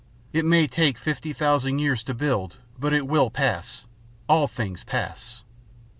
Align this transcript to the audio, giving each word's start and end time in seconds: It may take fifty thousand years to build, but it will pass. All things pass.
It 0.33 0.45
may 0.45 0.65
take 0.65 0.97
fifty 0.97 1.31
thousand 1.31 1.77
years 1.77 2.01
to 2.05 2.15
build, 2.15 2.57
but 2.75 2.91
it 2.91 3.05
will 3.05 3.29
pass. 3.29 3.85
All 4.27 4.47
things 4.47 4.83
pass. 4.83 5.43